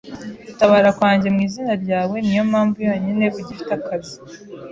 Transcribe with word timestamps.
Gutabara 0.47 0.89
kwanjye 0.97 1.27
mu 1.33 1.39
izina 1.47 1.73
ryawe 1.83 2.15
niyo 2.25 2.43
mpamvu 2.51 2.77
yonyine 2.87 3.25
ugifite 3.39 3.71
akazi. 3.79 4.15